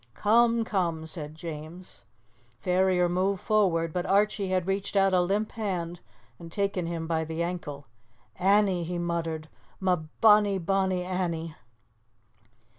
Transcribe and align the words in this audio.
"Come, 0.15 0.63
come," 0.63 1.05
said 1.05 1.35
James. 1.35 2.05
Ferrier 2.59 3.07
moved 3.07 3.39
forward, 3.39 3.93
but 3.93 4.07
Archie 4.07 4.47
had 4.49 4.65
reached 4.65 4.95
out 4.95 5.13
a 5.13 5.21
limp 5.21 5.51
hand 5.51 5.99
and 6.39 6.51
taken 6.51 6.87
him 6.87 7.05
by 7.05 7.23
the 7.23 7.43
ankle. 7.43 7.85
"Annie!" 8.39 8.83
he 8.83 8.97
muttered, 8.97 9.47
"ma 9.79 9.97
bonnie, 10.19 10.57
bonnie 10.57 11.03
Annie!" 11.03 11.53